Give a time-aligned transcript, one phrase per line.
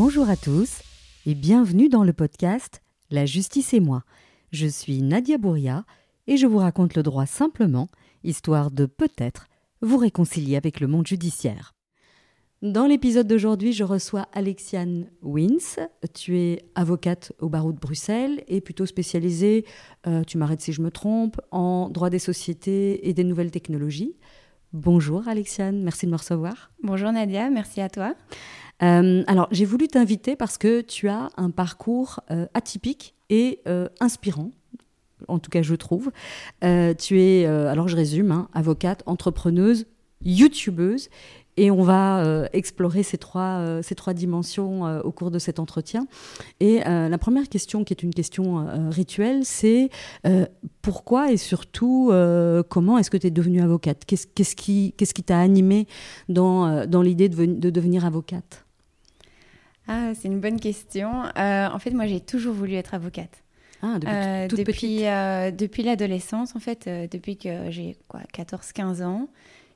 [0.00, 0.80] Bonjour à tous
[1.26, 4.04] et bienvenue dans le podcast La justice et moi.
[4.52, 5.84] Je suis Nadia Bouria
[6.28, 7.88] et je vous raconte le droit simplement,
[8.22, 9.48] histoire de peut-être
[9.80, 11.74] vous réconcilier avec le monde judiciaire.
[12.62, 15.88] Dans l'épisode d'aujourd'hui, je reçois Alexiane Wins.
[16.14, 19.64] Tu es avocate au barreau de Bruxelles et plutôt spécialisée,
[20.06, 24.14] euh, tu m'arrêtes si je me trompe, en droit des sociétés et des nouvelles technologies.
[24.72, 26.70] Bonjour Alexiane, merci de me recevoir.
[26.84, 28.14] Bonjour Nadia, merci à toi.
[28.82, 33.60] Euh, alors j'ai voulu t'inviter parce que tu as un parcours euh, atypique et
[34.00, 34.52] inspirant
[35.26, 36.10] en tout cas je trouve.
[36.62, 39.86] tu es, alors je résume, hein, avocate, entrepreneuse,
[40.24, 41.10] youtubeuse
[41.58, 45.40] et on va euh, explorer ces trois, euh, ces trois dimensions euh, au cours de
[45.40, 46.06] cet entretien.
[46.60, 49.90] Et la première question, qui est une question rituelle, c'est
[50.82, 52.12] pourquoi et surtout
[52.68, 54.04] comment est-ce que tu es devenue avocate?
[54.06, 55.86] Qu'est-ce qui t'a animée
[56.28, 58.67] dans, dans l'idée de, devenir avocate?
[59.88, 61.24] Ah, C'est une bonne question.
[61.36, 63.42] en fait, moi, j'ai toujours voulu être avocate.
[63.80, 64.98] Ah, depuis toute depuis,
[65.56, 67.96] depuis l'adolescence, en fait, depuis que j'ai
[68.34, 69.28] 14-15 ans.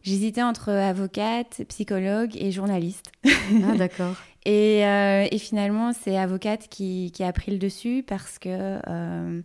[0.02, 3.12] J'hésitais entre avocate, psychologue et journaliste.
[3.24, 4.16] Ah, d'accord.
[4.44, 8.48] et, euh, et, finalement, c'est avocate qui, qui, a pris le dessus parce que
[8.88, 9.40] euh,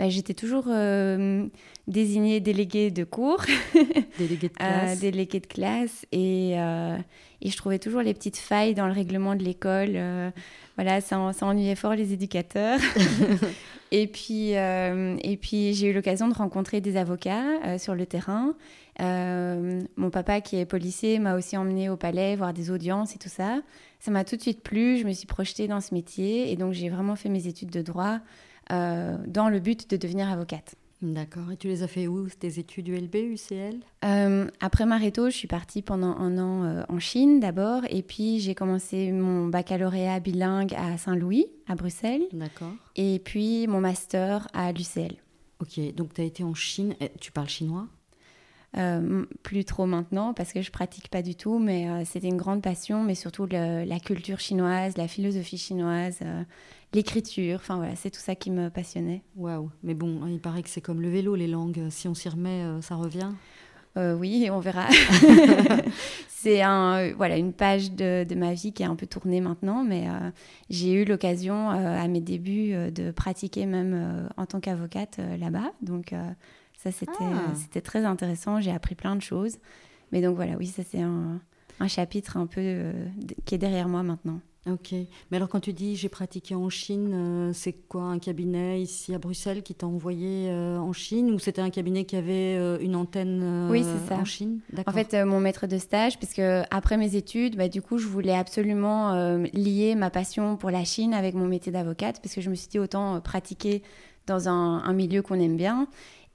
[0.00, 1.46] bah, j'étais toujours euh,
[1.86, 3.44] désignée déléguée de cours.
[4.18, 4.98] déléguée de classe.
[4.98, 6.06] déléguée de classe.
[6.10, 9.98] Et, et, je trouvais toujours les petites failles dans le règlement de l'école.
[10.76, 12.80] voilà, ça, ça ennuyait fort les éducateurs.
[13.90, 18.54] et puis, et puis j'ai eu l'occasion de rencontrer des avocats sur le terrain.
[19.00, 23.18] Euh, mon papa, qui est policier, m'a aussi emmené au palais voir des audiences et
[23.18, 23.60] tout ça.
[23.98, 26.72] Ça m'a tout de suite plu, je me suis projetée dans ce métier et donc
[26.72, 28.18] j'ai vraiment fait mes études de droit euh,
[28.70, 30.74] dans le but de devenir avocate.
[31.02, 31.50] D'accord.
[31.50, 35.48] Et tu les as fait où Tes études ULB, UCL euh, Après Maréto, je suis
[35.48, 37.82] partie pendant un an en Chine d'abord.
[37.88, 42.24] Et puis j'ai commencé mon baccalauréat bilingue à Saint-Louis, à Bruxelles.
[42.32, 42.72] D'accord.
[42.96, 45.16] Et puis mon master à l'UCL.
[45.60, 46.94] Ok, donc tu as été en Chine.
[47.00, 47.86] Eh, tu parles chinois?
[48.76, 52.36] Euh, plus trop maintenant parce que je pratique pas du tout, mais euh, c'était une
[52.36, 56.44] grande passion, mais surtout la culture chinoise, la philosophie chinoise, euh,
[56.92, 59.22] l'écriture, enfin voilà, c'est tout ça qui me passionnait.
[59.36, 62.28] Waouh, mais bon, il paraît que c'est comme le vélo, les langues, si on s'y
[62.28, 63.32] remet, ça revient
[63.96, 64.86] Oui, on verra.
[66.28, 69.82] c'est un, voilà, une page de, de, ma vie qui est un peu tournée maintenant,
[69.82, 70.06] mais
[70.68, 76.14] j'ai eu l'occasion à mes débuts de pratiquer même en tant qu'avocate là-bas, donc
[76.82, 77.52] ça, c'était ah.
[77.54, 78.58] c'était très intéressant.
[78.60, 79.58] J'ai appris plein de choses.
[80.12, 81.40] Mais donc voilà, oui, ça, c'est un,
[81.78, 83.06] un, chapitre un peu euh,
[83.44, 84.40] qui est derrière moi maintenant.
[84.66, 84.92] Ok.
[85.30, 89.14] Mais alors, quand tu dis j'ai pratiqué en Chine, euh, c'est quoi un cabinet ici
[89.14, 91.30] à Bruxelles qui t'a envoyé euh, en Chine?
[91.32, 94.16] Ou c'était un cabinet qui avait une antenne oui, ça.
[94.16, 94.60] en Chine?
[94.86, 98.34] En fait, mon maître de stage, puisque après mes études, bah, du coup, je voulais
[98.34, 102.54] absolument lier ma passion pour la Chine avec mon métier d'avocate, parce que je me
[102.54, 103.82] suis dit autant pratiquer
[104.26, 105.88] dans un, un milieu qu'on aime bien.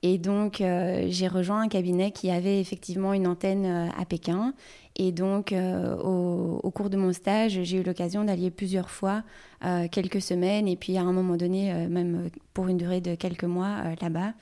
[0.07, 4.53] Et donc, euh, j'ai rejoint un cabinet qui avait effectivement une antenne euh, à Pékin.
[4.97, 9.23] Et donc, euh, au, cours de mon stage, j'ai eu l'occasion d'allier plusieurs fois
[9.91, 13.95] quelques semaines et puis à un moment donné, même pour une durée de quelques mois
[13.99, 14.33] là-bas,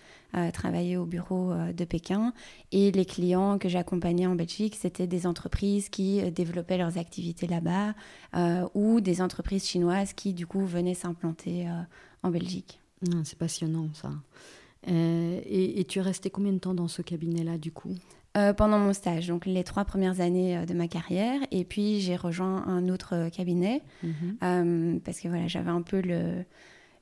[0.51, 2.33] travailler au bureau de Pékin.
[2.73, 7.93] Et les clients que j'accompagnais en Belgique, c'était des entreprises qui développaient leurs activités là-bas
[8.73, 11.67] ou des entreprises chinoises qui, du coup, venaient s'implanter
[12.21, 12.81] en Belgique.
[13.07, 14.09] Ah, c'est passionnant, ça.
[14.87, 17.95] Euh, et, tu es resté combien de temps dans ce cabinet-là, du coup?
[18.37, 21.39] Euh, Pendant mon stage, donc les trois premières années euh, de ma carrière.
[21.51, 24.99] Et puis, j'ai rejoint un autre cabinet, mhm.
[25.01, 26.43] parce que voilà, j'avais un peu le,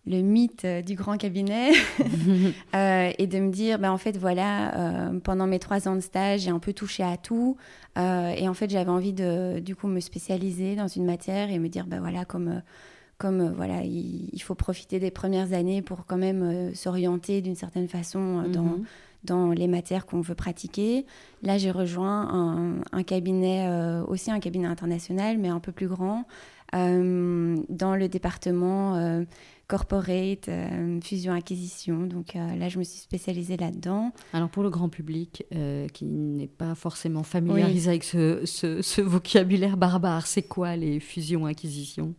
[0.06, 1.72] le mythe du grand cabinet
[2.74, 6.50] et de me dire ben en fait voilà pendant mes trois ans de stage j'ai
[6.50, 7.56] un peu touché à tout
[7.98, 11.70] et en fait j'avais envie de du coup me spécialiser dans une matière et me
[11.70, 12.64] dire ben voilà comme
[13.22, 17.56] comme euh, voilà, il, faut profiter des premières années pour quand même euh, s'orienter d'une
[17.56, 18.84] certaine façon euh, dans, mhm.
[19.26, 21.06] dans les matières qu'on veut pratiquer.
[21.44, 23.70] Là, j'ai rejoint un, cabinet,
[24.08, 26.26] aussi un cabinet international, mais un peu plus grand,
[26.74, 29.24] dans le département
[29.68, 30.50] corporate,
[31.04, 32.06] fusion-acquisition.
[32.06, 34.12] Donc là, je me suis spécialisée là-dedans.
[34.34, 35.46] Alors pour le grand public
[35.94, 42.14] qui n'est pas forcément familiarisé avec ce, ce, ce vocabulaire barbare, c'est quoi les fusions-acquisitions?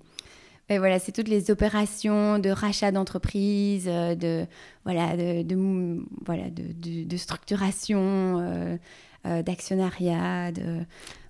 [0.69, 4.47] Et voilà, c'est toutes les opérations de rachat d'entreprise, euh, de,
[4.85, 10.81] voilà, de, voilà, de, de, structuration, euh, d'actionnariat, de,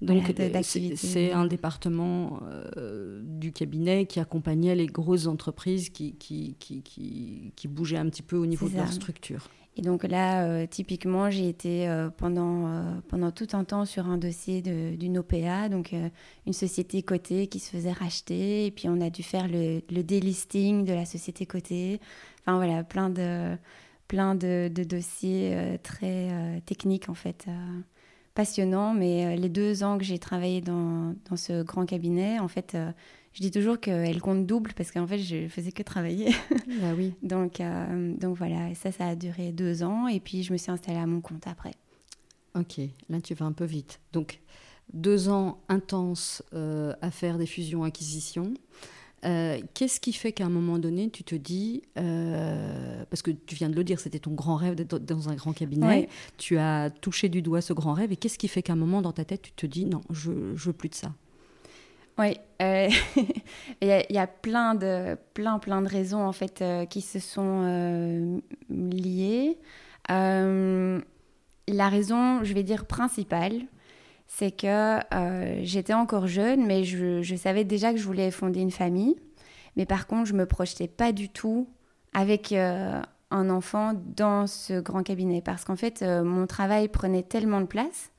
[0.01, 0.33] donc
[0.97, 2.41] c'est un département
[3.23, 8.23] du cabinet qui accompagnait les grosses entreprises qui, qui, qui, qui, qui bougeaient un petit
[8.23, 9.51] peu au niveau de leur structure.
[9.77, 14.07] Et donc là, euh, typiquement, j'ai été euh, pendant, euh, pendant tout un temps sur
[14.07, 15.95] un dossier d'une OPA, donc
[16.47, 18.67] une société cotée qui se faisait racheter.
[18.67, 22.01] Et puis on a dû faire le, le délisting de la société cotée.
[22.41, 23.57] Enfin voilà, plein de,
[24.09, 27.47] plein de, dossiers très techniques en fait.
[28.35, 32.77] passionnants, mais les deux ans que j'ai travaillé dans, dans, ce grand cabinet, en fait,
[33.35, 36.35] je dis toujours qu'elle compte double parce qu'en fait, je faisais que travailler.
[36.81, 37.15] Bah oui.
[37.23, 40.09] donc, euh, donc voilà, et ça, ça a duré deux ans.
[40.09, 41.73] Et puis, je me suis installée à mon compte après.
[42.55, 44.01] Ok, là, tu vas un peu vite.
[44.13, 44.41] Donc,
[44.93, 48.55] deux ans intenses euh, à faire des fusions-acquisitions.
[49.25, 53.71] Euh, qu'est-ce qui fait qu'à un moment donné, tu te dis, parce que tu viens
[53.71, 56.09] de le dire, c'était ton grand rêve d'être dans un grand cabinet,
[56.39, 59.01] tu as touché du doigt ce grand rêve, et qu'est-ce qui fait qu'à un moment
[59.01, 61.15] dans ta tête, tu te dis, non, je ne veux plus de ça?
[62.19, 62.89] Oui, euh,
[63.81, 67.63] il y, a plein de, plein, plein de raisons en fait euh, qui se sont
[67.65, 68.39] euh,
[68.69, 69.59] liées.
[70.09, 73.63] la raison, je vais dire principale,
[74.27, 74.99] c'est que
[75.63, 79.17] j'étais encore jeune, mais je, savais déjà que je voulais fonder une famille.
[79.77, 81.69] Mais par contre, je me projetais pas du tout
[82.13, 87.67] avec un enfant dans ce grand cabinet parce qu'en fait, mon travail prenait tellement de
[87.67, 88.13] place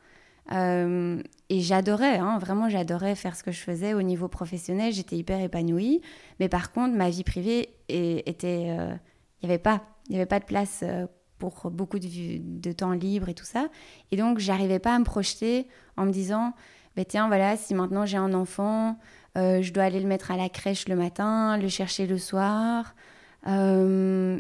[0.52, 5.16] euh, et j'adorais, hein, vraiment j'adorais faire ce que je faisais au niveau professionnel, j'étais
[5.16, 6.02] hyper épanouie.
[6.40, 8.64] Mais par contre, ma vie privée était...
[8.64, 8.96] Il euh,
[9.44, 11.06] n'y avait pas, avait pas de place euh,
[11.38, 12.08] pour beaucoup de,
[12.40, 13.68] de, temps libre et tout ça.
[14.12, 15.68] Et donc, j'arrivais pas à me projeter
[15.98, 16.54] en me disant,
[16.96, 18.98] bah, tiens, voilà, si maintenant j'ai un enfant,
[19.36, 22.96] je dois aller le mettre à la crèche le matin, le chercher le soir.
[23.48, 24.40] Euh,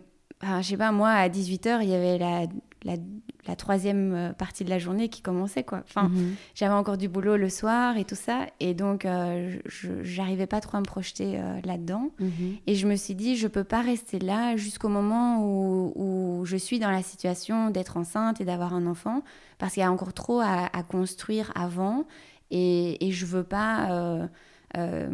[0.62, 2.48] je sais pas, moi, à 18h, il y avait la,
[2.86, 5.82] la, troisième euh, partie de la journée qui commençait quoi.
[5.86, 6.36] Enfin, mhm.
[6.56, 10.62] j'avais encore du boulot le soir et tout ça, et donc euh, je j'arrivais pas
[10.62, 12.12] trop à me projeter euh, là-dedans.
[12.20, 12.58] Mhm.
[12.68, 16.58] Et je me suis dit, je peux pas rester là jusqu'au moment où, où, je
[16.58, 19.24] suis dans la situation d'être enceinte et d'avoir un enfant,
[19.58, 22.06] parce qu'il y a encore trop à, construire avant,
[22.52, 24.28] et, et je veux pas.
[24.76, 25.10] voilà,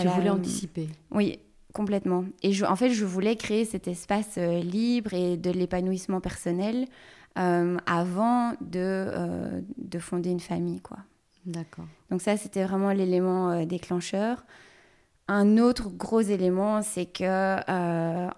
[0.00, 0.88] tu voulais anticiper.
[1.10, 1.38] Oui,
[1.74, 2.24] Complètement.
[2.44, 6.86] Et je, en fait, je voulais créer cet espace euh, libre et de l'épanouissement personnel
[7.36, 10.98] euh, avant de, euh, de fonder une famille, quoi.
[11.44, 11.86] D'accord.
[12.12, 14.46] Donc ça, c'était vraiment l'élément déclencheur.
[15.26, 17.56] Un autre gros élément, c'est que,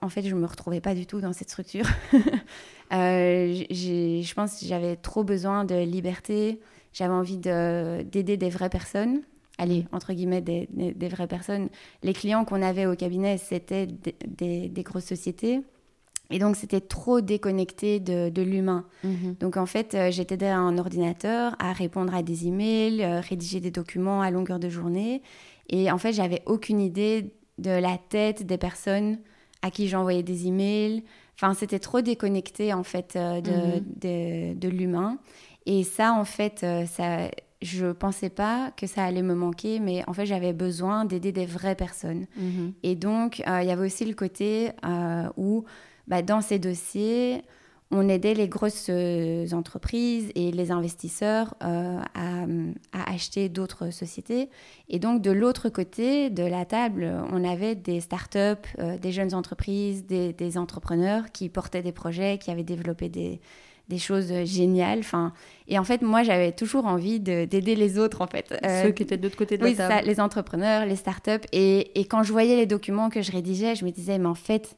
[0.02, 1.86] en fait, je me retrouvais pas du tout dans cette structure.
[2.90, 6.60] je pense que j'avais trop besoin de liberté.
[6.92, 9.20] J'avais envie d'aider des vraies personnes
[9.58, 10.68] allez, entre guillemets, des,
[11.08, 11.68] vraies personnes.
[12.02, 15.60] Les clients qu'on avait au cabinet, c'était des, grosses sociétés.
[16.30, 18.84] Et donc, c'était trop déconnecté de, l'humain.
[19.04, 19.36] Mhm.
[19.40, 23.60] Donc, en fait, euh, j'étais derrière un ordinateur à répondre à des emails, euh, rédiger
[23.60, 25.22] des documents à longueur de journée.
[25.68, 29.18] Et en fait, j'avais aucune idée de la tête des personnes
[29.62, 31.04] à qui j'envoyais des emails.
[31.36, 33.84] Enfin, c'était trop déconnecté, en fait, euh, mhm.
[34.00, 35.18] de, de l'humain.
[35.64, 37.28] Et ça, en fait, ça,
[37.62, 41.46] je pensais pas que ça allait me manquer, mais en fait, j'avais besoin d'aider des
[41.46, 42.26] vraies personnes.
[42.36, 42.72] Mhm.
[42.82, 45.64] Et donc, euh, il y avait aussi le côté euh, où,
[46.06, 47.42] bah, dans ces dossiers,
[47.90, 52.04] on aidait les grosses euh, entreprises et les investisseurs à,
[52.92, 54.50] acheter d'autres sociétés.
[54.88, 58.68] Et donc, de l'autre côté de la table, on avait des startups,
[59.00, 63.40] des jeunes entreprises, des entrepreneurs qui portaient des projets, qui avaient développé des
[63.88, 65.00] des choses géniales.
[65.00, 65.32] Enfin,
[65.68, 68.54] et en fait, moi, j'avais toujours envie d'aider les autres, en fait.
[68.64, 69.94] Euh, Ceux qui étaient de l'autre côté de la table.
[69.94, 71.46] ça, les entrepreneurs, les startups.
[71.52, 74.34] Et, et quand je voyais les documents que je rédigeais, je me disais, mais en
[74.34, 74.76] fait,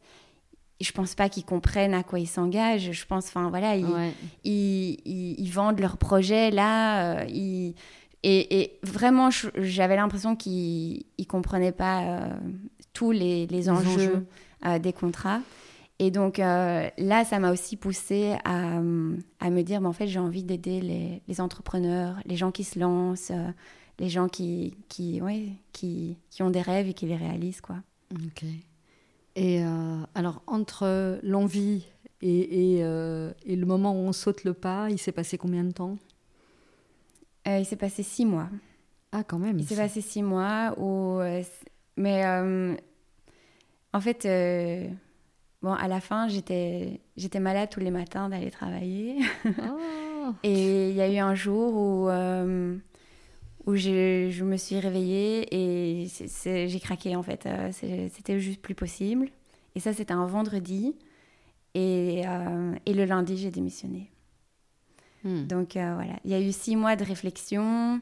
[0.80, 2.92] je pense pas qu'ils comprennent à quoi ils s'engagent.
[2.92, 3.86] Je pense, enfin, voilà, ils,
[4.44, 7.20] ils, vendent leurs projets là.
[7.20, 7.74] Euh, ils...
[8.24, 12.28] Et, et, vraiment, j'avais l'impression qu'ils ne comprenaient pas euh,
[12.92, 14.26] tous les, les enjeux,
[14.80, 15.40] des contrats.
[16.00, 18.80] Et donc euh, là, ça m'a aussi poussé à, à,
[19.50, 22.78] me dire, mais en fait, j'ai envie d'aider les, les, entrepreneurs, les gens qui se
[22.78, 23.48] lancent, euh,
[23.98, 27.60] les gens qui, qui, ouais, qui, qui, ont des rêves et qui les réalisent.
[27.60, 27.76] Quoi.
[28.14, 28.44] Ok.
[29.34, 31.84] Et euh, alors, entre l'envie
[32.22, 35.72] et, et, et, le moment où on saute le pas, il s'est passé combien de
[35.72, 35.96] temps?
[37.46, 38.48] Il s'est passé six mois.
[39.10, 39.58] Ah, quand même.
[39.58, 41.20] Il s'est passé six mois où...
[41.96, 42.26] mais
[43.92, 44.26] en fait
[45.60, 47.00] Bon, à la fin, j'étais,
[47.40, 49.18] malade tous les matins d'aller travailler.
[49.44, 50.32] Oh.
[50.44, 52.76] et il y a eu un jour où, euh,
[53.66, 56.08] où je, je, me suis réveillée et
[56.44, 57.46] j'ai craqué en fait.
[57.46, 59.30] Euh, c'était juste plus possible.
[59.74, 60.96] Et ça, c'était un vendredi.
[61.74, 64.10] Et, euh, et le lundi, j'ai démissionné.
[65.24, 65.46] Hmm.
[65.46, 68.00] Donc voilà, il y a eu six mois de réflexion.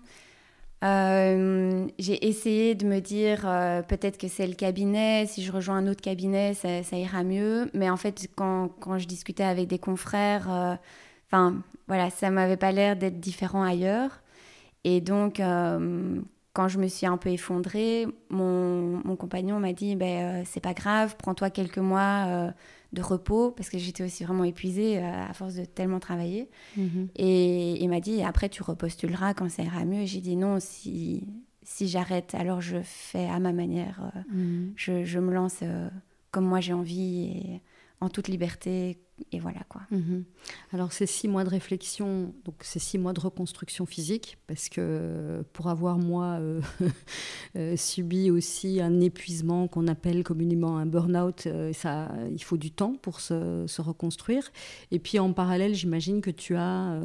[0.83, 3.43] J'ai essayé de me dire
[3.89, 7.71] peut-être que c'est le cabinet, si je rejoins un autre cabinet, ça, ça ira mieux.
[7.75, 10.79] Mais en fait, quand, quand, je discutais avec des confrères,
[11.29, 14.23] enfin voilà, ça m'avait pas l'air d'être différent ailleurs.
[14.85, 15.41] Et donc,
[16.57, 20.63] quand je me suis un peu effondrée, mon, mon compagnon m'a dit ben, euh, c'est
[20.63, 22.51] pas grave, prends-toi quelques mois euh,
[22.93, 26.49] de repos, parce que j'étais aussi vraiment épuisée euh, à force de tellement travailler.
[26.77, 27.09] Mhm.
[27.17, 30.03] Et il m'a dit après tu repostuleras quand ça ira mieux.
[30.03, 31.27] Et j'ai dit non, si,
[31.63, 34.13] si j'arrête, alors je fais à ma manière.
[34.33, 34.73] Mhm.
[34.77, 35.63] je, je, me lance
[36.31, 37.63] comme moi j'ai envie et
[38.01, 38.99] en toute liberté,
[39.33, 39.83] et voilà quoi.
[39.91, 40.25] Mhm.
[40.73, 45.43] Alors ces six mois de réflexion, donc ces six mois de reconstruction physique, parce que
[45.55, 46.61] pour avoir moi euh,
[47.57, 52.71] euh, subi aussi un épuisement qu'on appelle communément un burn-out, euh, ça, il faut du
[52.71, 54.51] temps pour se, se reconstruire.
[54.91, 57.01] Et puis en parallèle, j'imagine que tu as,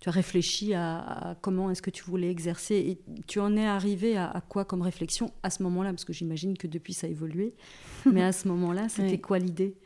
[0.00, 2.74] tu as réfléchi à, comment est-ce que tu voulais exercer.
[2.74, 6.58] Et tu en es arrivé à, quoi comme réflexion à ce moment-là, parce que j'imagine
[6.58, 7.54] que depuis ça a évolué.
[8.06, 9.76] Mais à ce moment-là, c'était quoi l'idée?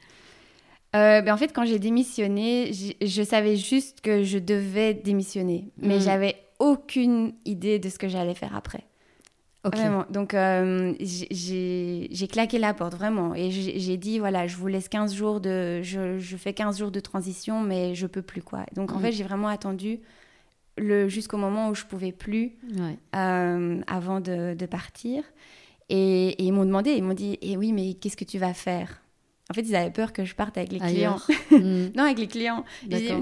[0.97, 5.99] Euh, ben en fait, quand j'ai démissionné, je savais juste que je devais démissionner, mais
[5.99, 6.01] mm.
[6.01, 8.85] j'avais aucune idée de ce que j'allais faire après.
[9.65, 10.07] Vraiment.
[10.09, 13.35] Donc, euh, j'ai claqué la porte, vraiment.
[13.35, 15.83] Et j'ai dit, voilà, je vous laisse 15 jours de...
[15.83, 18.65] Je, je, fais 15 jours de transition, mais je peux plus, quoi.
[18.75, 19.03] Donc, en mm.
[19.03, 20.01] fait, j'ai vraiment attendu
[21.09, 22.53] jusqu'au moment où je pouvais plus
[23.15, 25.23] euh, avant de, de partir.
[25.91, 28.39] Et, et ils m'ont demandé, ils m'ont dit, et eh oui, mais qu'est-ce que tu
[28.39, 29.03] vas faire?
[29.51, 31.19] En fait, ils avaient peur que je parte avec les clients.
[31.51, 31.89] Hmm.
[31.97, 32.65] non, avec les clients.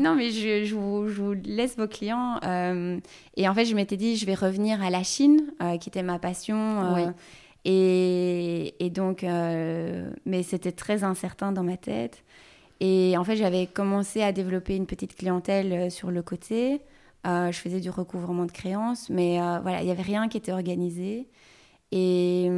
[0.01, 2.41] non, mais je, je, vous, laisse vos clients.
[2.45, 2.99] Euh,
[3.37, 6.03] et en fait, je m'étais dit, je vais revenir à la Chine, euh, qui était
[6.03, 6.97] ma passion.
[6.97, 7.11] Euh,
[7.65, 12.25] et, et, donc, mais c'était très incertain dans ma tête.
[12.81, 16.81] Et en fait, j'avais commencé à développer une petite clientèle sur le côté.
[17.25, 21.29] je faisais du recouvrement de créances, mais voilà, il n'y avait rien qui était organisé.
[21.93, 22.51] Et,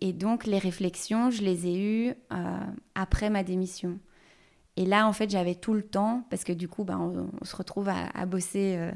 [0.00, 2.58] et, donc, les réflexions, je les ai eues euh,
[2.94, 3.98] après ma démission.
[4.76, 7.54] Et là, en fait, j'avais tout le temps, parce que du coup, ben, on, se
[7.54, 8.90] retrouve à, bosser euh,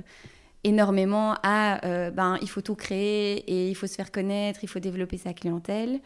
[0.64, 4.68] énormément à, euh, ben, il faut tout créer et il faut se faire connaître, il
[4.68, 6.00] faut développer sa clientèle.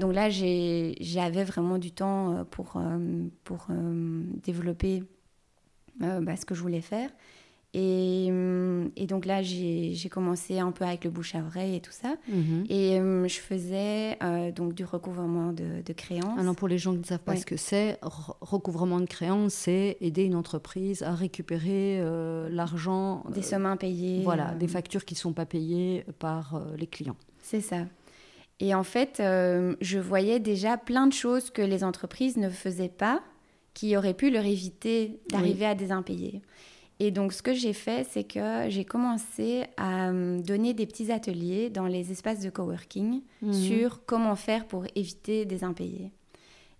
[0.00, 2.78] donc là, j'avais vraiment du temps pour,
[3.44, 3.66] pour
[4.44, 5.02] développer
[5.98, 7.10] ben, ce que je voulais faire.
[7.78, 11.80] Et, hum, et, donc là, j'ai commencé un peu avec le bouche à oreille et
[11.80, 12.16] tout ça.
[12.26, 12.64] Mhm.
[12.70, 16.38] Et hum, je faisais euh, donc du recouvrement de, de créances.
[16.38, 19.98] Alors pour les gens qui ne savent pas ce que c'est, recouvrement de créances, c'est
[20.00, 23.24] aider une entreprise à récupérer euh, l'argent.
[23.28, 24.22] Des euh, sommes impayées.
[24.22, 27.16] Voilà, des factures qui ne sont pas payées par les clients.
[27.42, 27.84] C'est ça.
[28.58, 33.20] Et en fait, je voyais déjà plein de choses que les entreprises ne faisaient pas
[33.74, 36.40] qui auraient pu leur éviter d'arriver à des impayés.
[36.98, 41.68] Et donc, ce que j'ai fait, c'est que j'ai commencé à donner des petits ateliers
[41.68, 43.52] dans les espaces de coworking mhm.
[43.52, 46.10] sur comment faire pour éviter des impayés.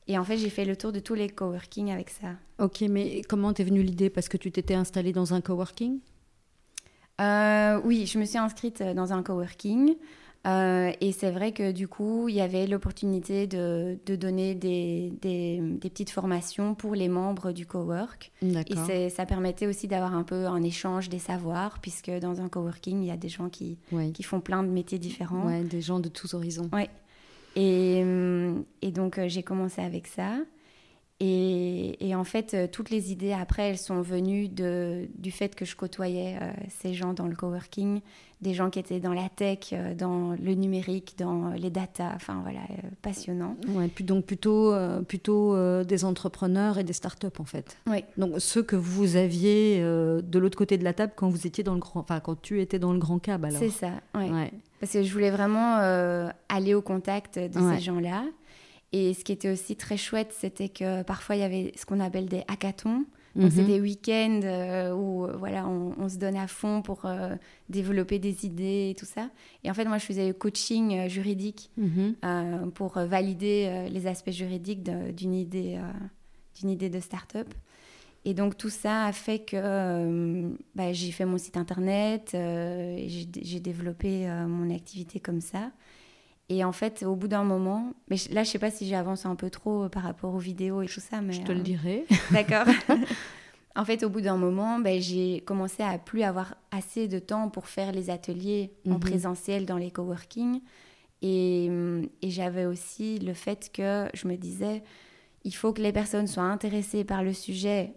[0.08, 2.28] Et en fait, j'ai fait le tour de tous les coworking avec ça.
[2.58, 4.08] Ok, mais comment t'es venue l'idée?
[4.08, 5.99] Parce que tu t'étais installée dans un coworking?
[7.20, 9.96] Euh, Oui, je me suis inscrite dans un coworking.
[10.46, 15.12] Euh, et c'est vrai que du coup, il y avait l'opportunité de, de, donner des,
[15.20, 18.30] des, petites formations pour les membres du cowork.
[18.42, 23.02] Et ça permettait aussi d'avoir un peu un échange des savoirs, puisque dans un coworking,
[23.02, 23.78] il y a des gens qui,
[24.14, 25.46] qui font plein de métiers différents.
[25.46, 26.70] Ouais, des gens de tous horizons.
[26.72, 26.90] Ouais.
[27.56, 28.04] Et,
[28.82, 30.36] et donc, euh, j'ai commencé avec ça.
[31.18, 35.54] Et, et, en fait, euh, toutes les idées après, elles sont venues de, du fait
[35.54, 38.00] que je côtoyais ces gens dans le coworking
[38.42, 42.40] des gens qui étaient dans la tech, euh, dans le numérique, dans les data, enfin
[42.42, 43.56] voilà, euh, passionnant.
[43.68, 47.78] Ouais, donc plutôt, euh, plutôt des entrepreneurs et des startups en fait.
[47.87, 48.04] Oui.
[48.16, 51.75] Donc ceux que vous aviez de l'autre côté de la table quand vous étiez dans
[51.75, 53.58] le grand, enfin quand tu étais dans le grand cab alors.
[53.58, 53.90] C'est ça.
[54.14, 54.52] Ouais.
[54.80, 55.76] Parce que je voulais vraiment
[56.49, 58.25] aller au contact de ces gens-là.
[58.96, 62.00] Et ce qui était aussi très chouette, c'était que parfois il y avait ce qu'on
[62.00, 63.04] appelle des hackathons.
[63.34, 63.66] Donc, c'est mhm.
[63.66, 67.34] des week-ends euh, où euh, voilà, on, se donne à fond pour euh,
[67.68, 69.28] développer des idées et tout ça.
[69.62, 72.70] Et en fait, moi, je faisais le coaching juridique mhm.
[72.74, 74.82] pour valider les aspects juridiques
[75.14, 75.78] d'une idée,
[76.58, 77.52] d'une idée de start-up.
[78.24, 84.26] Et donc, tout ça a fait que bah, j'ai fait mon site internet, j'ai développé
[84.48, 85.70] mon activité comme ça.
[86.48, 89.34] Et en fait, au bout d'un moment, mais là, je sais pas si j'avance un
[89.34, 91.62] peu trop euh, par rapport aux vidéos et tout ça, mais je te le euh,
[91.62, 92.06] dirai.
[92.30, 92.66] D'accord.
[93.76, 97.48] en fait, au bout d'un moment, ben, j'ai commencé à plus avoir assez de temps
[97.48, 99.00] pour faire les ateliers en mhm.
[99.00, 100.60] présentiel dans les coworking.
[101.22, 104.84] Et, hum, et j'avais aussi le fait que je me disais,
[105.44, 107.94] il faut que les personnes soient intéressées par le sujet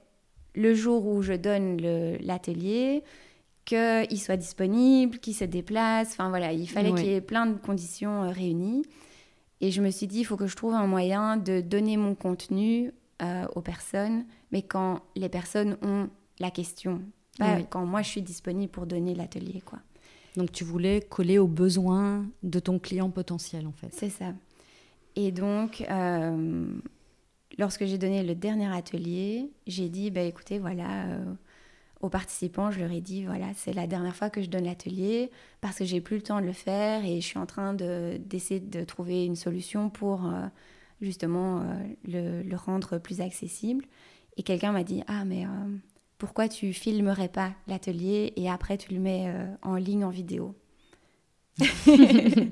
[0.55, 1.77] le jour où je donne
[2.21, 3.03] l'atelier,
[3.69, 6.11] qu'il soit disponible, qu'il se déplace.
[6.11, 8.83] Enfin voilà, il fallait qu'il y ait plein de conditions euh, réunies.
[9.61, 12.15] Et je me suis dit, il faut que je trouve un moyen de donner mon
[12.15, 16.09] contenu euh, aux personnes, mais quand les personnes ont
[16.39, 17.01] la question,
[17.37, 19.79] pas quand moi je suis disponible pour donner l'atelier, quoi.
[20.35, 23.89] Donc tu voulais coller aux besoins de ton client potentiel, en fait.
[23.91, 24.33] C'est ça.
[25.15, 26.65] Et donc, euh,
[27.57, 31.05] lorsque j'ai donné le dernier atelier, j'ai dit, bah, écoutez, voilà,
[32.01, 35.31] aux participants, je leur ai dit voilà, c'est la dernière fois que je donne l'atelier
[35.61, 38.59] parce que j'ai plus le temps de le faire et je suis en train d'essayer
[38.59, 40.45] de, trouver une solution pour euh,
[41.01, 43.85] justement euh, le, rendre plus accessible.
[44.37, 45.49] Et quelqu'un m'a dit ah mais euh,
[46.17, 50.55] pourquoi tu filmerais pas l'atelier et après tu le mets en ligne en vidéo?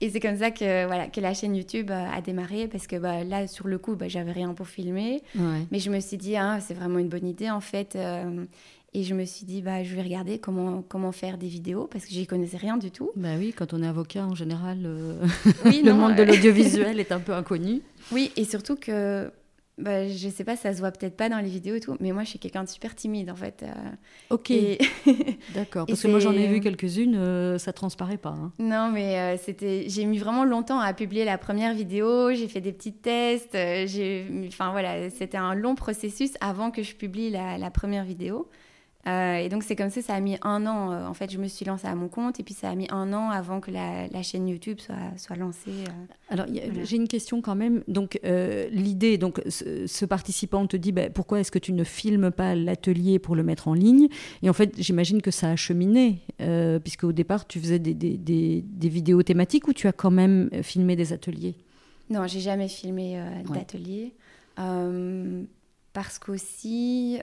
[0.00, 3.24] Et c'est comme ça que, voilà, que la chaîne YouTube a démarré, parce que bah,
[3.24, 5.22] là, sur le coup, bah, j'avais rien pour filmer.
[5.34, 7.98] Mais je me suis dit, ah, c'est vraiment une bonne idée, en fait.
[8.94, 12.06] Et je me suis dit, bah, je vais regarder comment, comment faire des vidéos parce
[12.06, 13.10] que j'y connaissais rien du tout.
[13.16, 15.26] Bah oui, quand on est avocat, en général, euh,
[15.64, 17.82] le monde de l'audiovisuel est un peu inconnu.
[18.12, 19.30] Oui, et surtout que,
[19.76, 22.12] bah, je sais pas, ça se voit peut-être pas dans les vidéos et tout, mais
[22.12, 23.62] moi, je suis quelqu'un de super timide en fait.
[23.62, 24.34] Euh.
[24.34, 24.52] ok.
[25.54, 28.30] D'accord, parce que moi, j'en ai vu quelques-unes, euh, ça transparaît pas.
[28.30, 28.52] Hein.
[28.58, 32.72] Non, mais c'était, j'ai mis vraiment longtemps à publier la première vidéo, j'ai fait des
[32.72, 37.70] petits tests, j'ai, enfin voilà, c'était un long processus avant que je publie la, la
[37.70, 38.48] première vidéo.
[39.06, 40.92] Euh, et donc c'est comme ça, ça a mis un an.
[40.92, 42.88] Euh, en fait, je me suis lancée à mon compte et puis ça a mis
[42.90, 45.70] un an avant que la, chaîne YouTube soit, soit lancée.
[45.70, 46.46] Euh, Alors
[46.82, 47.82] j'ai une question quand même.
[47.88, 48.20] Donc
[48.70, 53.18] l'idée, donc ce, participant te dit bah, pourquoi est-ce que tu ne filmes pas l'atelier
[53.18, 54.08] pour le mettre en ligne?
[54.42, 56.22] Et en fait, j'imagine que ça a cheminé
[56.82, 60.50] puisque au départ tu faisais des, des, des, vidéos thématiques ou tu as quand même
[60.62, 61.54] filmé des ateliers?
[62.10, 64.12] Non, j'ai jamais filmé d'atelier
[65.94, 67.20] parce qu'aussi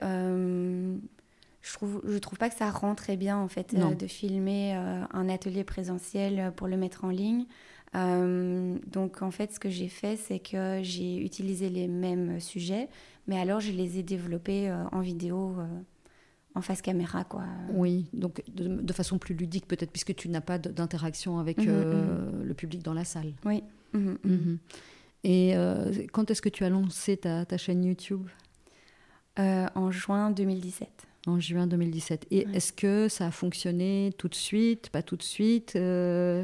[1.66, 4.76] je trouve, je trouve pas que ça rend très bien en fait euh, de filmer
[4.76, 7.46] euh, un atelier présentiel pour le mettre en ligne.
[7.96, 12.88] Euh, donc en fait, ce que j'ai fait, c'est que j'ai utilisé les mêmes sujets,
[13.28, 15.56] mais alors je les ai développés en vidéo
[16.54, 17.44] en face caméra, quoi.
[17.72, 22.44] Oui, donc de, façon plus ludique peut-être, puisque tu n'as pas d'interaction avec mhm, mhm.
[22.44, 23.34] le public dans la salle.
[23.44, 23.64] Oui.
[25.24, 25.56] Et
[26.12, 28.28] quand est-ce que tu as lancé ta, ta chaîne YouTube?
[29.38, 32.28] En juin 2017 en juin 2017.
[32.32, 36.44] Et est-ce que ça a fonctionné tout de suite, pas tout de suite euh?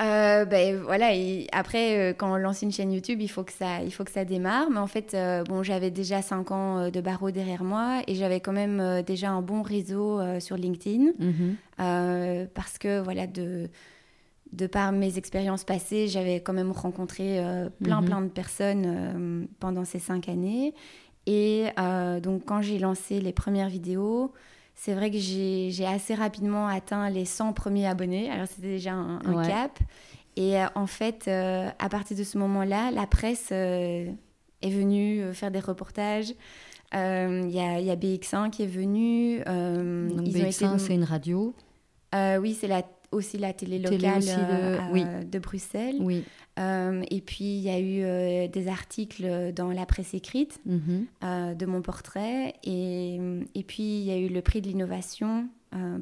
[0.00, 1.10] Euh, ben voilà
[1.52, 4.10] après euh, quand on lance une chaîne YouTube il faut que ça il faut que
[4.10, 8.16] ça démarre mais en fait bon j'avais déjà 5 ans de barreau derrière moi et
[8.16, 12.48] j'avais quand même déjà un bon réseau sur LinkedIn mm-hmm.
[12.54, 13.68] parce que voilà de
[14.52, 17.40] de par mes expériences passées j'avais quand même rencontré
[17.80, 18.04] plein mm-hmm.
[18.04, 20.74] plein de personnes pendant ces cinq années
[21.26, 24.32] et euh, donc, quand j'ai lancé les premières vidéos,
[24.74, 28.30] c'est vrai que j'ai assez rapidement atteint les 100 premiers abonnés.
[28.30, 29.78] Alors, c'était déjà un, cap.
[30.36, 34.16] Et euh, en fait, euh, à partir de ce moment-là, la presse est
[34.62, 36.34] venue faire des reportages.
[36.92, 39.38] Il y, y, a BX1 qui est venu.
[39.38, 41.54] donc, BX1, c'est une radio
[42.12, 42.82] Oui, c'est la
[43.14, 45.96] aussi la télé locale de, de, Bruxelles.
[46.00, 46.24] Oui.
[46.58, 51.06] Euh, et puis, il y a eu euh, des articles dans la presse écrite mhm.
[51.24, 52.54] euh, de mon portrait.
[52.62, 53.18] Et,
[53.54, 55.48] et, puis, il y a eu le prix de l'innovation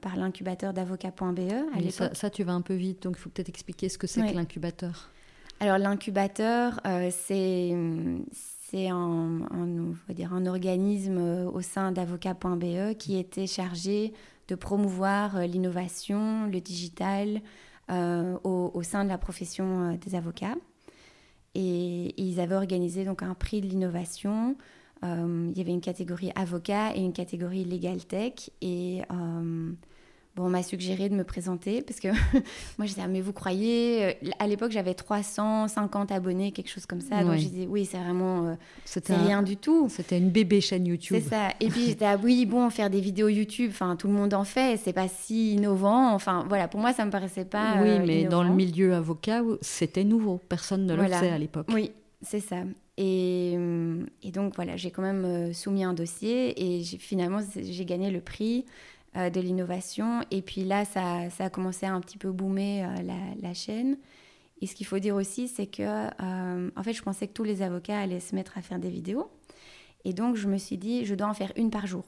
[0.02, 1.90] par l'incubateur d'avocat.be.
[1.90, 4.20] Ça, ça, tu vas un peu vite, donc il faut peut-être expliquer ce que c'est
[4.20, 5.10] que l'incubateur.
[5.60, 6.78] Alors, l'incubateur,
[7.10, 7.74] c'est
[8.70, 9.40] c'est un,
[10.10, 14.12] dire un organisme au sein d'avocat.be qui était chargé
[14.52, 17.40] de promouvoir l'innovation, le digital,
[17.90, 20.56] euh, au, sein de la profession euh, des avocats.
[21.54, 24.56] Et, ils avaient organisé donc un prix de l'innovation.
[25.04, 28.50] Euh, il y avait une catégorie avocat et une catégorie legal tech.
[28.60, 29.00] Et
[30.34, 32.08] Bon, on m'a suggéré de me présenter parce que
[32.78, 36.86] moi, je disais, ah, mais vous croyez euh, À l'époque, j'avais 350 abonnés, quelque chose
[36.86, 37.22] comme ça.
[37.22, 38.46] Donc, je disais, oui, c'est vraiment.
[38.46, 39.88] Euh, rien du tout.
[39.90, 41.18] C'était une bébé chaîne YouTube.
[41.20, 41.50] C'est ça.
[41.60, 44.44] Et puis, j'étais, ah oui, bon, faire des vidéos YouTube, enfin, tout le monde en
[44.44, 46.14] fait, c'est pas si innovant.
[46.14, 47.74] Enfin, voilà, pour moi, ça me paraissait pas.
[47.82, 50.40] Oui, euh, mais dans le milieu avocat, c'était nouveau.
[50.48, 51.66] Personne ne le faisait à l'époque.
[51.74, 51.92] Oui,
[52.22, 52.62] c'est ça.
[52.96, 53.52] Et,
[54.22, 58.64] et, donc, voilà, j'ai quand même soumis un dossier et finalement, j'ai gagné le prix.
[59.14, 60.22] Euh, de l'innovation.
[60.30, 63.52] Et puis là, ça, ça, a commencé à un petit peu boomer euh, la, la,
[63.52, 63.98] chaîne.
[64.62, 67.44] Et ce qu'il faut dire aussi, c'est que, euh, en fait, je pensais que tous
[67.44, 69.30] les avocats allaient se mettre à faire des vidéos.
[70.06, 72.04] Et donc, je me suis dit, je dois en faire une par jour.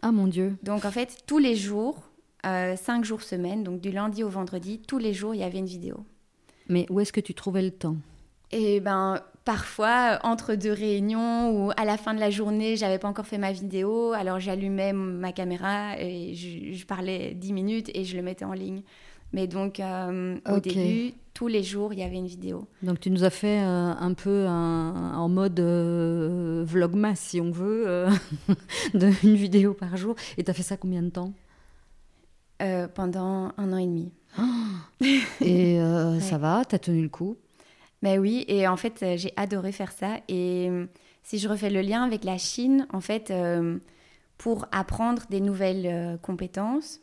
[0.00, 0.56] Ah mon Dieu.
[0.62, 2.08] Donc, en fait, tous les jours,
[2.42, 5.66] cinq jours semaine, donc du lundi au vendredi, tous les jours, il y avait une
[5.66, 6.06] vidéo.
[6.70, 7.96] Mais où est-ce que tu trouvais le temps?
[8.50, 13.08] Et ben parfois, entre deux réunions ou à la fin de la journée, j'avais pas
[13.08, 18.16] encore fait ma vidéo, alors j'allumais ma caméra et je, parlais 10 minutes et je
[18.16, 18.82] le mettais en ligne.
[19.32, 22.66] Mais donc, euh, au début, tous les jours, il y avait une vidéo.
[22.82, 28.06] Donc, tu nous as fait euh, un peu en mode vlogmas, si on veut,
[28.94, 30.16] de une vidéo par jour.
[30.36, 31.32] Et tu as fait ça combien de temps?
[32.94, 34.12] Pendant un an et demi.
[35.40, 35.78] et
[36.20, 36.64] ça va?
[36.68, 37.36] Tu as tenu le coup?
[38.02, 40.20] Ben oui, et en fait, euh, j'ai adoré faire ça.
[40.28, 40.86] Et euh,
[41.22, 43.78] si je refais le lien avec la Chine, en fait, euh,
[44.38, 47.00] pour apprendre des nouvelles compétences,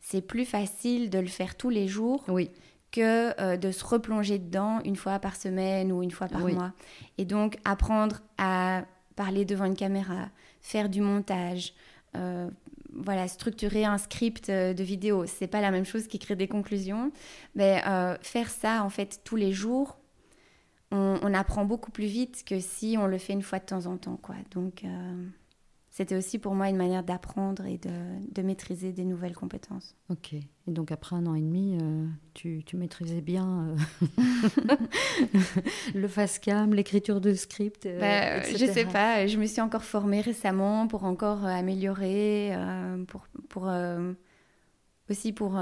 [0.00, 2.50] c'est plus facile de le faire tous les jours oui.
[2.92, 6.72] que de se replonger dedans une fois par semaine ou une fois par mois.
[7.18, 8.84] Et donc, apprendre à
[9.16, 10.28] parler devant une caméra,
[10.60, 11.74] faire du montage,
[12.14, 17.10] voilà, structurer un script de vidéo, c'est pas la même chose qu'écrire des conclusions.
[17.56, 17.82] Mais
[18.22, 19.98] faire ça, en fait, tous les jours,
[20.92, 23.96] on, apprend beaucoup plus vite que si on le fait une fois de temps en
[23.96, 24.18] temps.
[24.20, 24.34] Quoi.
[24.52, 25.26] Donc, euh,
[25.90, 29.94] c'était aussi pour moi une manière d'apprendre et de, maîtriser des nouvelles compétences.
[30.10, 30.34] Ok.
[30.34, 33.74] Et donc, après un an et demi, euh, tu, maîtrisais bien
[34.20, 34.76] euh,
[35.94, 39.26] le face cam, l'écriture de script bah, Je sais pas.
[39.26, 42.54] Je me suis encore formée récemment pour encore améliorer,
[43.08, 43.70] pour, pour
[45.08, 45.58] aussi pour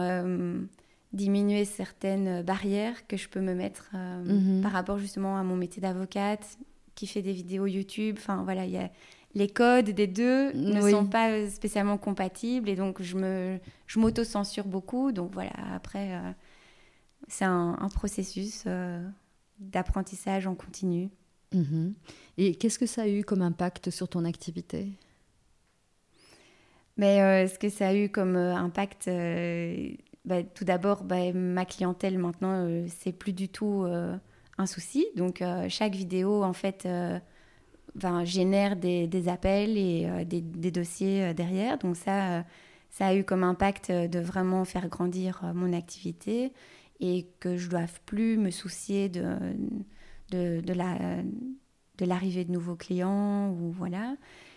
[1.12, 4.62] diminuer certaines barrières que je peux me mettre euh, mhm.
[4.62, 6.58] par rapport justement à mon métier d'avocate
[6.94, 8.16] qui fait des vidéos YouTube.
[8.18, 8.90] Enfin voilà, il y a
[9.34, 14.66] les codes des deux ne sont pas spécialement compatibles et donc je me je m'auto-censure
[14.66, 15.12] beaucoup.
[15.12, 16.32] Donc voilà, après euh,
[17.28, 19.04] c'est un, processus euh,
[19.58, 21.10] d'apprentissage en continu.
[21.52, 21.94] Mhm.
[22.38, 24.88] Et qu'est-ce que ça a eu comme impact sur ton activité?
[26.96, 29.08] Mais ce que ça a eu comme impact,
[30.24, 34.16] bah, tout d'abord, bah, ma clientèle maintenant, euh, c'est plus du tout euh,
[34.58, 35.06] un souci.
[35.16, 36.86] Donc, euh, chaque vidéo, en fait,
[38.24, 41.78] génère des, appels et des, dossiers derrière.
[41.78, 42.44] Donc, ça,
[42.90, 46.52] ça a eu comme impact de vraiment faire grandir mon activité
[47.00, 49.34] et que je ne doive plus me soucier de,
[50.30, 54.16] de l'arrivée de nouveaux clients ou voilà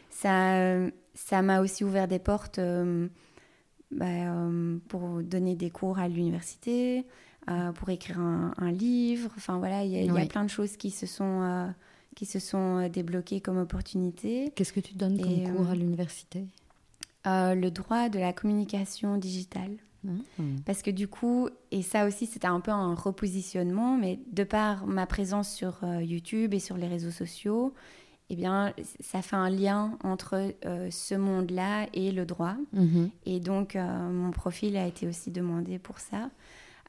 [0.10, 2.60] ça ça m'a aussi ouvert des portes
[3.96, 7.06] bah, euh, pour donner des cours à l'université,
[7.50, 9.32] euh, pour écrire un, livre.
[9.38, 11.68] Enfin voilà, il y, a plein de choses qui se sont, euh,
[12.16, 14.52] qui se sont débloquées comme opportunités.
[14.56, 16.46] Qu'est-ce que tu donnes comme cours à l'université?
[17.26, 19.72] Le droit de la communication digitale.
[20.04, 20.58] Mmh.
[20.66, 24.86] Parce que du coup, et ça aussi c'était un peu un repositionnement, mais de par
[24.86, 27.74] ma présence sur YouTube et sur les réseaux sociaux,
[28.34, 32.56] eh bien, ça fait un lien entre euh, ce monde-là et le droit.
[32.74, 33.12] Mhm.
[33.28, 36.32] Et donc, euh, mon profil a été aussi demandé pour ça.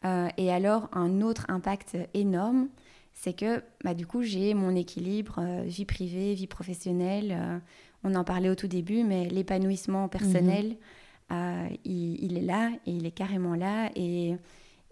[0.06, 2.68] Euh, et alors, un autre impact énorme,
[3.12, 7.60] c'est que bah, du coup, j'ai mon équilibre vie privée, vie professionnelle.
[8.04, 10.76] on en parlait au tout début, mais l'épanouissement personnel,
[11.30, 11.76] mhm.
[11.84, 13.90] il, il, est là et il est carrément là.
[13.96, 14.34] Et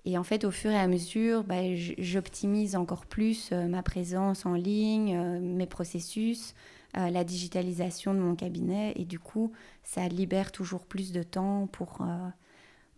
[0.05, 1.63] et en fait, au fur et à mesure, bah,
[1.99, 6.55] j'optimise encore plus euh, ma présence en ligne, euh, mes processus,
[6.97, 8.95] euh, la digitalisation de mon cabinet.
[8.97, 9.53] Et du coup,
[9.85, 12.05] ça libère toujours plus de temps pour,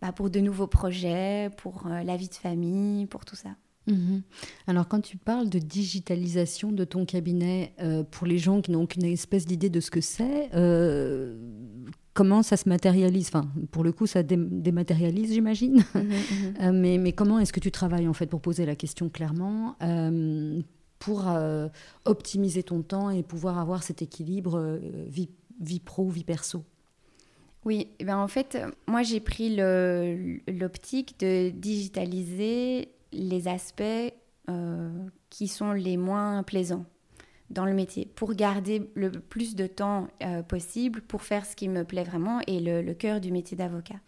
[0.01, 3.49] bah, pour de nouveaux projets, pour la vie de famille, pour tout ça.
[3.87, 4.23] Mhm.
[4.65, 7.75] Alors quand tu parles de digitalisation de ton cabinet,
[8.09, 10.49] pour les gens qui n'ont aucune espèce d'idée de ce que c'est,
[12.15, 15.83] comment ça se matérialise Enfin, pour le coup, ça dématérialise, j'imagine.
[15.95, 16.53] Mhm, mhm.
[16.61, 19.75] Euh, mais, mais, comment est-ce que tu travailles, en fait, pour poser la question clairement,
[19.81, 20.61] euh,
[20.99, 21.67] pour euh,
[22.05, 26.63] optimiser ton temps et pouvoir avoir cet équilibre vie, vie pro, vie perso?
[27.65, 34.13] Oui, eh ben en fait, moi j'ai pris l'optique de digitaliser les aspects
[35.29, 36.85] qui sont les moins plaisants
[37.49, 41.69] dans le métier pour garder le plus de temps euh, possible pour faire ce qui
[41.69, 43.99] me plaît vraiment et le, cœur du métier d'avocat.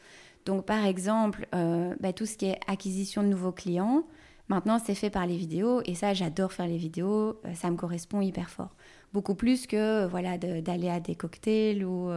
[0.46, 4.06] Donc par exemple, euh, bah, tout ce qui est acquisition de nouveaux clients,
[4.50, 7.76] maintenant c'est fait par les vidéos et ça j'adore faire les vidéos, euh, ça me
[7.76, 8.76] correspond hyper fort.
[9.14, 12.10] Beaucoup plus que voilà d'aller à des cocktails ou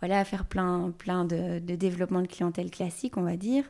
[0.00, 3.64] voilà faire plein, plein de, de, développement de clientèle classique on va dire.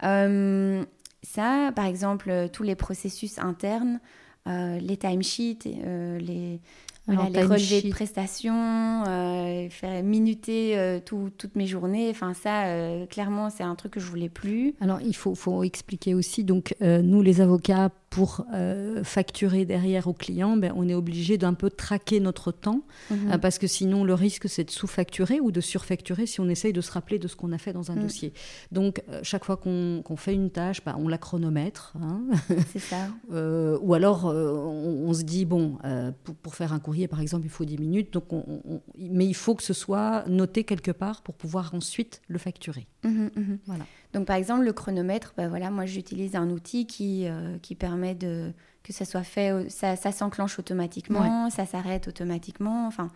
[0.00, 4.00] ça, par exemple, tous les processus internes,
[4.46, 6.60] euh, les timesheets, euh, les,
[7.08, 12.08] les relevés de prestations, euh, faire minuter toutes mes journées.
[12.10, 14.74] Enfin, ça, clairement, c'est un truc que je voulais plus.
[14.80, 16.44] Alors, il faut, faut expliquer aussi.
[16.44, 21.52] Donc, nous, les avocats, pour euh, facturer derrière au client, ben, on est obligé d'un
[21.52, 23.32] peu traquer notre temps, Mhm.
[23.32, 26.72] euh, parce que sinon le risque c'est de sous-facturer ou de surfacturer si on essaye
[26.72, 28.02] de se rappeler de ce qu'on a fait dans un Mm.
[28.02, 28.32] dossier.
[28.72, 32.22] Donc euh, chaque fois qu'on fait une tâche, ben, on la chronomètre, hein.
[32.72, 33.08] C'est ça.
[33.82, 35.76] Ou alors on, on se dit, bon,
[36.24, 39.26] pour, pour faire un courrier par exemple, il faut 10 minutes, donc on- on- mais
[39.26, 42.86] il faut que ce soit noté quelque part pour pouvoir ensuite le facturer.
[43.04, 43.58] Mhm, mhm.
[43.66, 43.84] Voilà.
[44.12, 48.14] Donc par exemple le chronomètre, bah voilà, moi j'utilise un outil qui, euh, qui permet
[48.14, 53.10] de que ça soit fait, ça, ça s'enclenche automatiquement, ça s'arrête automatiquement, enfin.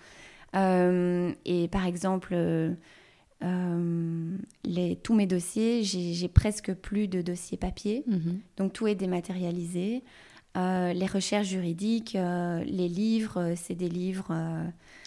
[0.55, 2.75] euh, et par exemple, euh,
[4.65, 8.05] les, tous mes dossiers, j'ai presque plus de dossiers papier,
[8.57, 10.03] donc tout est dématérialisé.
[10.55, 14.33] Les recherches juridiques, les livres, c'est des livres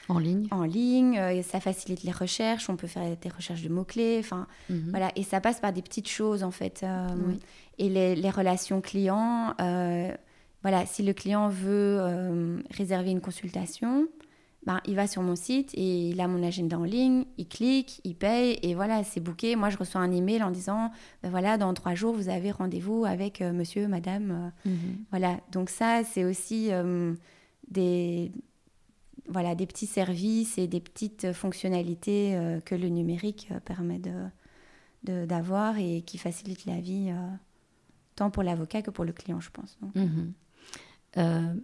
[0.08, 0.48] En ligne.
[0.52, 4.18] en ligne, euh, et ça facilite les recherches, on peut faire des recherches de mots-clés,
[4.20, 4.90] enfin Mhm.
[4.92, 6.82] voilà, et ça passe par des petites choses en fait.
[6.84, 7.40] euh, Oui.
[7.80, 10.12] Et les, les relations clients, euh,
[10.62, 14.08] voilà, si le client veut euh, réserver une consultation,
[14.66, 18.02] ben, il va sur mon site et il a mon agenda en ligne, il clique,
[18.04, 19.56] il paye et voilà, c'est booké.
[19.56, 20.90] Moi, je reçois un email en disant,
[21.22, 24.52] ben voilà, dans trois jours, vous avez rendez-vous avec monsieur, madame.
[24.66, 24.74] Mhm.
[25.12, 26.72] voilà, donc ça, c'est aussi
[27.70, 28.32] des,
[29.28, 34.14] voilà, des petits services et des petites fonctionnalités euh, que le numérique euh, permet de,
[35.04, 37.30] de- d'avoir et qui facilitent la vie euh,
[38.16, 39.78] tant pour l'avocat que pour le client, je pense.
[39.96, 40.34] Mhm.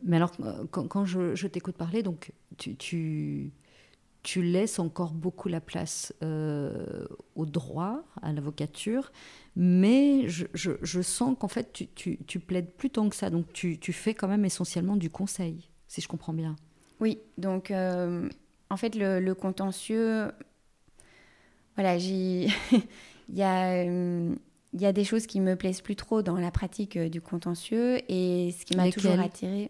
[0.04, 0.32] Mais alors,
[0.72, 3.52] quand, je, t'écoute parler, donc tu, tu,
[4.24, 9.12] tu laisses encore beaucoup la place au droit, à l'avocature,
[9.58, 13.30] mais je, je- sens qu'en fait, tu, tu, plaides plus tant que ça.
[13.30, 16.56] Donc, tu fais quand même essentiellement du conseil, si je comprends bien.
[17.02, 18.30] Oui, donc euh,
[18.70, 20.32] en fait, le, le contentieux,
[21.76, 22.48] voilà, j'ai.
[23.30, 23.86] Il y a.
[23.86, 24.36] euh,
[24.74, 27.20] il y a des choses qui me plaisent plus trop dans la pratique euh, du
[27.20, 29.70] contentieux et ce qui m'a toujours Lesquelles attiré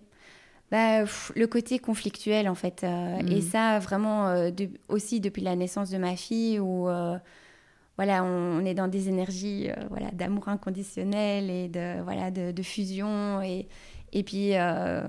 [0.70, 2.86] bah, pff, le côté conflictuel en fait
[3.28, 6.88] et ça vraiment de- aussi depuis la naissance de ma fille où
[7.98, 12.52] voilà on, on est dans des énergies euh, voilà d'amour inconditionnel et de voilà de,
[12.52, 13.68] de fusion et
[14.14, 15.02] et puis euh,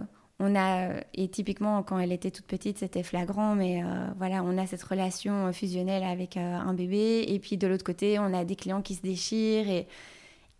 [0.44, 3.86] on a et typiquement quand elle était toute petite c'était flagrant mais euh,
[4.18, 7.24] voilà on a cette relation euh, fusionnelle avec euh, un bébé.
[7.28, 9.86] Et puis de l'autre côté on a des clients qui se déchirent et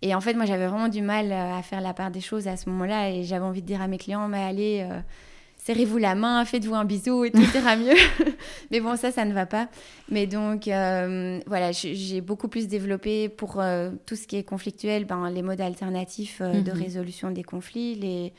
[0.05, 2.47] et en fait moi j'avais vraiment du mal euh, à faire la part des choses
[2.49, 3.11] à ce moment-là.
[3.11, 5.01] Et j'avais envie de dire à mes clients mais allez euh,
[5.59, 7.95] serrez-vous la main faites-vous un bisou et tout ira mieux.
[8.71, 9.69] Mais bon ça ça ne va pas.
[10.11, 15.05] Mais donc euh, voilà j'ai beaucoup plus développé pour euh, tout ce qui est conflictuel
[15.07, 16.79] ben, les modes alternatifs euh, de Mhm.
[16.79, 18.33] résolution des conflits les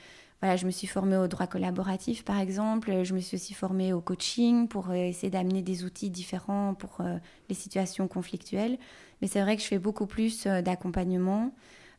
[0.43, 3.05] voilà, je me suis formée au droit collaboratif, par exemple.
[3.05, 6.97] Je me suis aussi formée au coaching pour euh, essayer d'amener des outils différents pour
[6.99, 8.77] euh, les situations conflictuelles.
[9.21, 11.53] Mais c'est vrai que je fais beaucoup plus euh, d'accompagnement,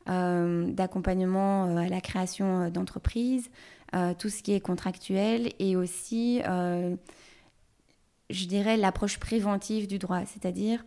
[0.06, 3.48] d'accompagnement à la création d'entreprises,
[4.18, 6.96] tout ce qui est contractuel et aussi, je
[8.46, 10.84] dirais, l'approche préventive du droit, c'est-à-dire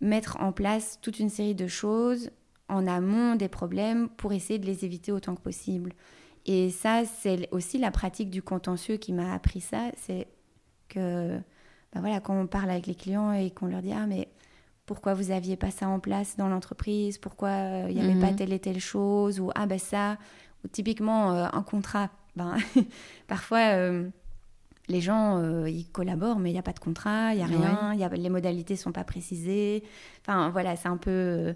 [0.00, 2.32] mettre en place toute une série de choses
[2.68, 5.92] en amont des problèmes pour essayer de les éviter autant que possible.
[6.46, 9.90] Et ça, c'est aussi la pratique du contentieux qui m'a appris ça.
[9.96, 10.26] C'est
[10.88, 11.36] que,
[11.92, 14.28] ben voilà, quand on parle avec les clients et qu'on leur dit Ah, mais
[14.86, 17.18] pourquoi vous aviez pas ça en place dans l'entreprise?
[17.18, 18.20] Pourquoi euh, il n'y avait Mhm.
[18.20, 19.40] pas telle et telle chose?
[19.40, 20.18] Ou Ah, ben ça,
[20.64, 22.10] ou typiquement euh, un contrat.
[22.36, 22.54] Ben,
[23.28, 24.08] parfois, euh,
[24.88, 27.46] les gens, euh, ils collaborent, mais il n'y a pas de contrat, il n'y a
[27.46, 29.82] rien, il y a, les modalités ne sont pas précisées.
[30.20, 31.10] Enfin, voilà, c'est un peu.
[31.10, 31.54] euh,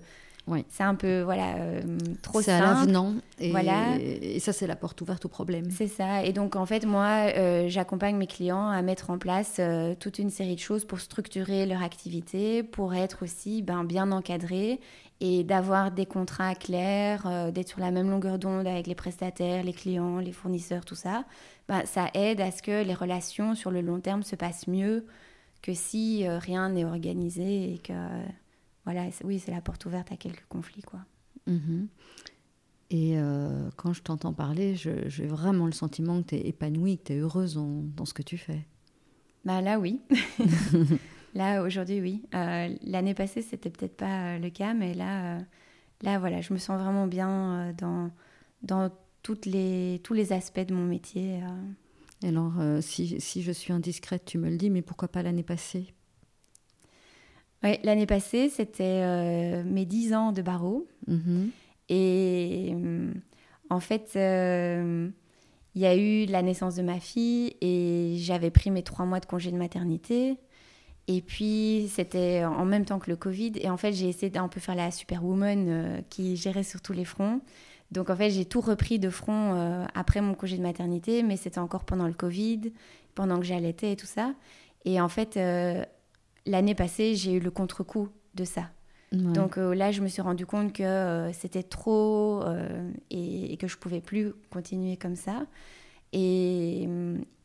[0.68, 1.81] C'est un peu, voilà, euh,
[2.22, 3.14] trop C'est à l'avenant.
[3.38, 3.96] Et, Voilà.
[4.00, 5.70] et ça, c'est la porte ouverte au problème.
[5.70, 6.24] C'est ça.
[6.24, 10.18] Et donc, en fait, moi, euh, j'accompagne mes clients à mettre en place euh, toute
[10.18, 14.81] une série de choses pour structurer leur activité, pour être aussi ben, bien encadrés
[15.20, 19.62] et d'avoir des contrats clairs, euh, d'être sur la même longueur d'onde avec les prestataires,
[19.62, 21.24] les clients, les fournisseurs, tout ça.
[21.68, 25.07] Ben, ça aide à ce que les relations sur le long terme se passent mieux
[25.62, 27.92] que si rien n'est organisé et que,
[28.92, 31.00] voilà, oui, c'est la porte ouverte à quelques conflits, quoi.
[31.46, 31.88] Mhm.
[32.90, 37.05] Et euh, quand je t'entends parler, j'ai vraiment le sentiment que tu es épanouie, que
[37.05, 38.66] tu es heureuse en- dans ce que tu fais.
[39.44, 40.00] Bah là, oui.
[41.35, 42.22] là, aujourd'hui, oui.
[42.35, 45.40] Euh, L'année passée, c'était peut-être pas euh, le cas, mais là, euh,
[46.03, 48.11] là, voilà, je me sens vraiment bien dans,
[48.62, 48.90] dans
[49.22, 51.40] toutes les, tous les aspects de mon métier.
[52.24, 55.94] Alors, si, si je suis indiscrète, tu me le dis, mais pourquoi pas l'année passée?
[57.62, 60.87] L'année passée, c'était euh, mes 10 ans de barreau.
[61.07, 61.51] Mhm.
[61.90, 63.12] Et euh,
[63.68, 65.09] en fait, euh,
[65.75, 69.20] il y a eu la naissance de ma fille et j'avais pris mes trois mois
[69.20, 70.38] de congé de maternité.
[71.07, 73.53] Et puis, c'était en même temps que le Covid.
[73.57, 76.92] Et en fait, j'ai essayé d'un peu faire la superwoman euh, qui gérait sur tous
[76.92, 77.40] les fronts.
[77.90, 81.37] Donc en fait, j'ai tout repris de front euh, après mon congé de maternité, mais
[81.37, 82.73] c'était encore pendant le Covid,
[83.14, 84.35] pendant que j'allaitais et tout ça.
[84.85, 85.85] Et en fait, euh,
[86.46, 88.70] l'année passée, j'ai eu le contre-coup de ça.
[89.12, 92.44] Donc euh, là, je me suis rendu compte que c'était trop
[93.11, 95.46] et, et, que je pouvais plus continuer comme ça.
[96.12, 96.88] Et,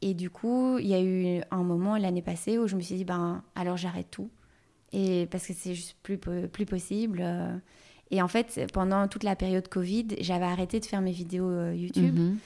[0.03, 2.95] et du coup, il y a eu un moment l'année passée où je me suis
[2.95, 4.29] dit, ben alors j'arrête tout.
[4.93, 7.23] Et parce que c'est juste plus, plus possible.
[8.11, 11.73] Et en fait, pendant toute la période Covid, j'avais arrêté de faire mes vidéos euh,
[11.75, 12.17] YouTube.
[12.17, 12.37] Mhm.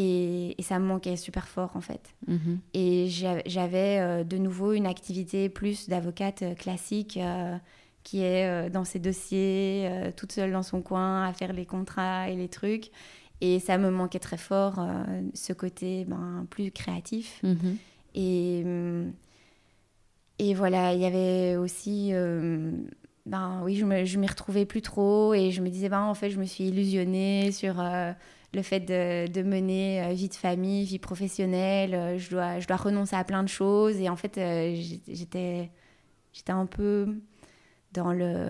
[0.00, 2.14] Et, ça me manquait super fort, en fait.
[2.28, 2.60] Mhm.
[2.72, 7.18] Et j'avais euh, de nouveau une activité plus d'avocate euh, classique
[8.04, 12.36] qui est dans ses dossiers, toute seule dans son coin, à faire les contrats et
[12.36, 12.90] les trucs.
[13.42, 14.82] Et ça me manquait très fort,
[15.34, 17.42] ce côté ben, plus créatif.
[17.42, 17.76] Mhm.
[18.14, 18.64] Et,
[20.38, 22.14] et voilà, il y avait aussi
[23.28, 26.40] ben oui, je m'y retrouvais plus trop et je me disais, ben en fait, je
[26.40, 28.12] me suis illusionnée sur euh,
[28.54, 31.94] le fait de, de mener euh, vie de famille, vie professionnelle.
[31.94, 35.70] Euh, je, dois, je dois renoncer à plein de choses et en fait, j'étais
[36.32, 37.16] j'étais un peu
[37.92, 38.48] dans le.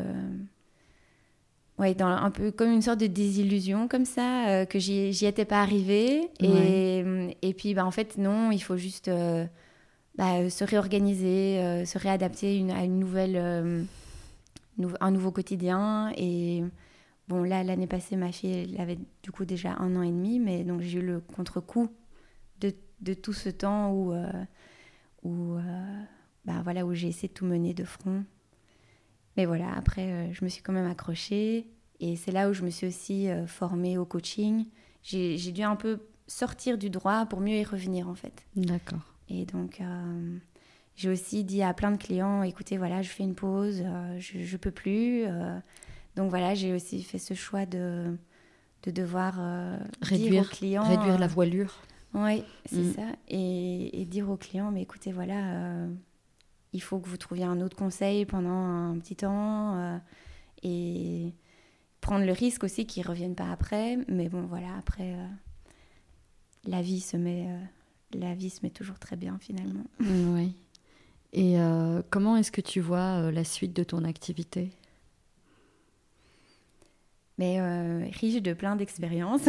[1.78, 5.62] Ouais, dans un peu comme une sorte de désillusion comme ça, que j'y étais pas
[5.62, 6.28] arrivée.
[6.40, 7.04] Et,
[7.40, 9.08] et puis, ben, en fait, non, il faut juste
[10.16, 13.86] bah, se réorganiser, se réadapter une, à une nouvelle
[15.00, 16.12] un nouveau quotidien.
[16.16, 16.64] Et
[17.28, 20.40] bon, là, l'année passée, ma fille, elle avait du coup déjà un an et demi,
[20.40, 21.88] mais donc j'ai eu le contre-coup
[22.60, 24.30] de, de, tout ce temps où, euh,
[25.22, 26.02] où, euh,
[26.44, 28.24] bah, voilà, où j'ai essayé de tout mener de front.
[29.36, 31.68] Mais voilà, après, euh, je me suis quand même accrochée.
[32.00, 34.66] Et c'est là où je me suis aussi formée au coaching.
[35.02, 38.46] J'ai dû un peu sortir du droit pour mieux y revenir, en fait.
[38.54, 39.00] D'accord.
[39.28, 39.82] Et donc,
[40.94, 43.82] j'ai aussi dit à plein de clients, écoutez, voilà, je fais une pause,
[44.18, 45.24] je ne peux plus.
[46.18, 46.22] Euh.
[46.22, 48.16] donc voilà, j'ai aussi fait ce choix de,
[48.82, 50.82] de devoir euh, réduire, dire aux clients...
[50.84, 51.74] Réduire la voilure.
[52.14, 52.92] Oui, c'est mm.
[52.94, 53.06] ça.
[53.28, 55.86] Et, et, dire aux clients, mais écoutez, voilà,
[56.72, 60.00] il faut que vous trouviez un autre conseil pendant un petit temps.
[60.62, 61.34] et
[62.00, 63.98] prendre le risque aussi qu'ils ne reviennent pas après.
[64.08, 65.14] Mais bon, voilà, après,
[66.64, 67.48] la vie se met...
[68.14, 69.84] la vie se met toujours très bien finalement.
[70.00, 70.54] Oui.
[71.32, 74.70] Et euh, comment est-ce que tu vois euh, la suite de ton activité?
[77.38, 79.46] Mais euh, riche de plein d'expériences.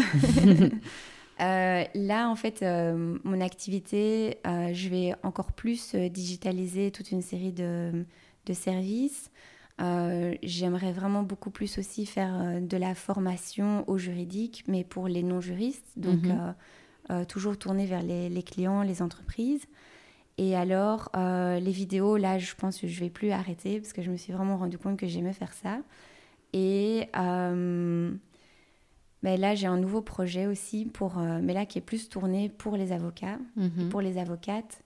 [1.39, 8.05] là, en fait, mon activité, je vais encore plus digitaliser toute une série de,
[8.45, 9.31] de services.
[10.43, 15.93] J'aimerais vraiment beaucoup plus aussi faire de la formation au juridique, mais pour les non-juristes,
[15.95, 17.25] donc mhm.
[17.25, 19.65] toujours tourner vers les, les, clients, les entreprises.
[20.39, 24.01] Et alors, euh, les vidéos, là, je pense que je vais plus arrêter parce que
[24.01, 25.79] je me suis vraiment rendu compte que j'aimais faire ça.
[26.53, 28.11] Et euh,
[29.23, 32.49] ben là, j'ai un nouveau projet aussi, pour, euh, mais là qui est plus tourné
[32.49, 33.89] pour les avocats, mhm.
[33.89, 34.81] pour les avocates,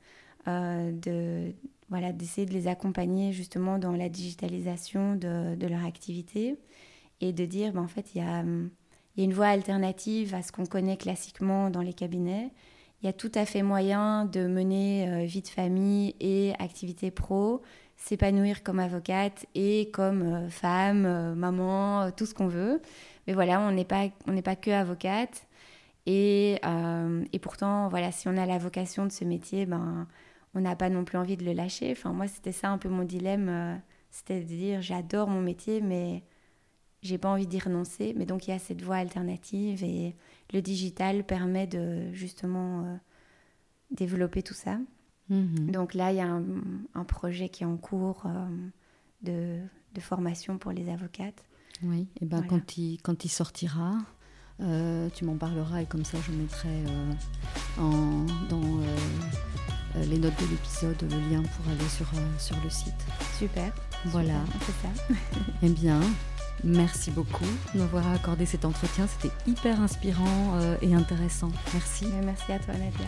[0.45, 1.54] de
[1.89, 6.58] voilà, d'essayer de les accompagner justement dans la digitalisation de, de leur activité
[7.21, 8.43] et de dire, ben, en fait, il y a,
[9.15, 12.52] y a une voie alternative à ce qu'on connaît classiquement dans les cabinets
[13.04, 17.12] il y a tout à fait moyen de mener euh, vie de famille et activité
[17.12, 17.62] pro,
[18.03, 22.81] s'épanouir comme avocate et comme euh, femme, euh, maman, tout ce qu'on veut.
[23.27, 24.09] Mais voilà, on n'est pas,
[24.43, 25.47] pas que avocate.
[26.05, 26.59] Et,
[27.31, 30.05] et, pourtant, voilà, si on a la vocation de ce métier, ben,
[30.53, 31.91] on n'a pas non plus envie de le lâcher.
[31.93, 33.81] Enfin, moi, c'était ça un peu mon dilemme.
[34.11, 36.23] c'était de dire, j'adore mon métier, mais
[37.03, 38.13] j'ai pas envie d'y renoncer.
[38.17, 40.15] Mais donc, il y a cette voie alternative et
[40.53, 42.95] le digital permet de justement euh,
[43.91, 44.79] développer tout ça.
[45.29, 45.71] Mhm.
[45.71, 48.47] Donc là, il y a un, projet qui est en cours euh,
[49.21, 49.59] de,
[49.93, 51.43] de, formation pour les avocates.
[51.81, 53.93] Oui, et ben quand, il, quand il sortira,
[54.62, 56.83] euh, tu m'en parleras et comme ça je mettrai
[57.79, 58.62] en, dans
[59.95, 62.07] les notes de l'épisode le lien pour aller sur,
[62.38, 62.93] sur le site.
[63.38, 63.73] Super.
[64.05, 64.41] Voilà.
[64.62, 65.15] C'est ça.
[65.63, 65.99] eh bien,
[66.63, 69.05] Merci beaucoup de m'avoir accordé cet entretien.
[69.07, 71.51] C'était hyper inspirant euh, et intéressant.
[71.73, 72.07] Merci.
[72.23, 73.07] Merci à toi, Nadia.